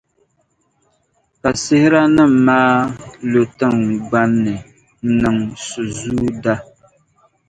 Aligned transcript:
Ka 1.41 1.49
sihiranim’ 1.61 2.33
maa 2.45 2.77
lu 3.31 3.41
tiŋgbani 3.57 4.53
ni 4.57 4.63
n-niŋ 5.13 5.37
suzuuda. 5.65 6.53